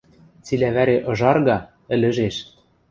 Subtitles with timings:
[0.45, 1.57] Цилӓ вӓре ыжарга,
[1.93, 2.35] ӹлӹжеш.